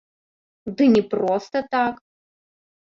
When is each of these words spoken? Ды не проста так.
Ды 0.79 0.83
не 0.95 1.03
проста 1.13 1.57
так. 1.77 1.95